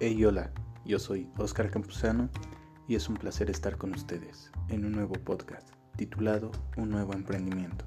[0.00, 0.50] Hey hola,
[0.84, 2.28] yo soy Oscar Campuzano
[2.88, 7.84] y es un placer estar con ustedes en un nuevo podcast titulado Un nuevo emprendimiento.